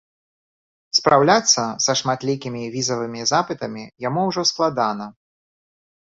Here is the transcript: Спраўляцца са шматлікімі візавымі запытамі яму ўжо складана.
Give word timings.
Спраўляцца 0.99 1.63
са 1.87 1.93
шматлікімі 1.99 2.61
візавымі 2.75 3.21
запытамі 3.33 3.83
яму 4.07 4.23
ўжо 4.31 4.41
складана. 4.51 5.05